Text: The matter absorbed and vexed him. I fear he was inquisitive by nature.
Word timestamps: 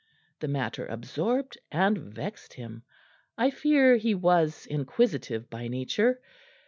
The 0.39 0.47
matter 0.47 0.83
absorbed 0.87 1.59
and 1.71 1.95
vexed 1.95 2.55
him. 2.55 2.81
I 3.37 3.51
fear 3.51 3.97
he 3.97 4.15
was 4.15 4.65
inquisitive 4.65 5.47
by 5.47 5.67
nature. 5.67 6.19